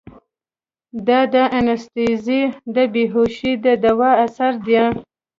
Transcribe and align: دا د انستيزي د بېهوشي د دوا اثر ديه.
دا 1.07 1.19
د 1.33 1.35
انستيزي 1.59 2.41
د 2.75 2.77
بېهوشي 2.93 3.51
د 3.65 3.67
دوا 3.83 4.11
اثر 4.25 4.53
ديه. 4.65 4.85